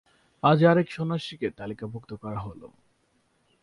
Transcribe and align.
আজ 0.43 0.59
আর 0.63 0.77
একজন 0.77 0.95
সন্ন্যাসীকে 0.95 1.47
তালিকাভুক্ত 1.51 2.11
করা 2.13 2.39
হল। 2.39 2.61